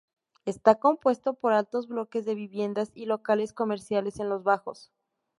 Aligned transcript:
Está 0.45 0.79
compuesto 0.79 1.35
por 1.35 1.53
altos 1.53 1.87
bloques 1.87 2.25
de 2.25 2.33
viviendas 2.33 2.89
y 2.95 3.05
locales 3.05 3.53
comerciales 3.53 4.19
en 4.19 4.29
los 4.29 4.41
bajos. 4.43 4.91